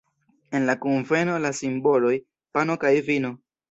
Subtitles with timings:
[0.59, 2.15] En la kunveno la simboloj:
[2.59, 3.37] pano kaj vino.